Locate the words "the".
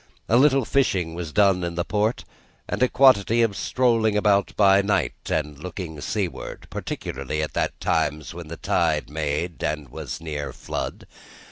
1.75-1.85, 8.47-8.57